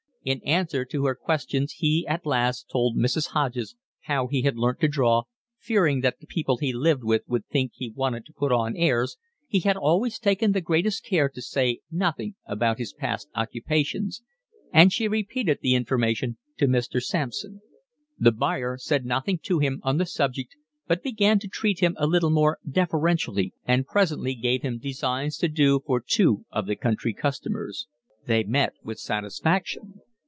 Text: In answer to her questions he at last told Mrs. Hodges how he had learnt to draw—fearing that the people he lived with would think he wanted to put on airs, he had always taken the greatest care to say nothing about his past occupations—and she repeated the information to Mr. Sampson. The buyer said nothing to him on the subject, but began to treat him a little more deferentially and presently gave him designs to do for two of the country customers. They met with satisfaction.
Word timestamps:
In 0.23 0.39
answer 0.43 0.85
to 0.85 1.05
her 1.07 1.15
questions 1.15 1.73
he 1.79 2.05
at 2.05 2.27
last 2.27 2.69
told 2.71 2.95
Mrs. 2.95 3.29
Hodges 3.29 3.75
how 4.01 4.27
he 4.27 4.43
had 4.43 4.55
learnt 4.55 4.79
to 4.81 4.87
draw—fearing 4.87 6.01
that 6.01 6.19
the 6.19 6.27
people 6.27 6.57
he 6.57 6.71
lived 6.71 7.03
with 7.03 7.23
would 7.25 7.47
think 7.47 7.71
he 7.73 7.89
wanted 7.89 8.27
to 8.27 8.33
put 8.33 8.51
on 8.51 8.75
airs, 8.77 9.17
he 9.47 9.61
had 9.61 9.75
always 9.75 10.19
taken 10.19 10.51
the 10.51 10.61
greatest 10.61 11.03
care 11.03 11.27
to 11.29 11.41
say 11.41 11.79
nothing 11.89 12.35
about 12.45 12.77
his 12.77 12.93
past 12.93 13.29
occupations—and 13.33 14.93
she 14.93 15.07
repeated 15.07 15.57
the 15.63 15.73
information 15.73 16.37
to 16.55 16.67
Mr. 16.67 17.01
Sampson. 17.01 17.61
The 18.19 18.31
buyer 18.31 18.77
said 18.77 19.05
nothing 19.07 19.39
to 19.45 19.57
him 19.57 19.79
on 19.81 19.97
the 19.97 20.05
subject, 20.05 20.55
but 20.85 21.01
began 21.01 21.39
to 21.39 21.47
treat 21.47 21.79
him 21.79 21.95
a 21.97 22.05
little 22.05 22.29
more 22.29 22.59
deferentially 22.69 23.55
and 23.65 23.87
presently 23.87 24.35
gave 24.35 24.61
him 24.61 24.77
designs 24.77 25.37
to 25.39 25.47
do 25.47 25.79
for 25.83 25.99
two 25.99 26.45
of 26.51 26.67
the 26.67 26.75
country 26.75 27.15
customers. 27.15 27.87
They 28.27 28.43
met 28.43 28.73
with 28.83 28.99
satisfaction. 28.99 29.95